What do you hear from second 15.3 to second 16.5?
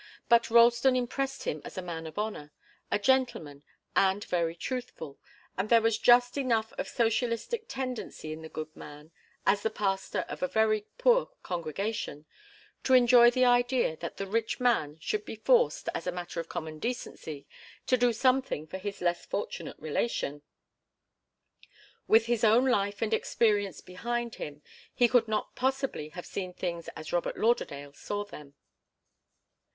forced, as a matter of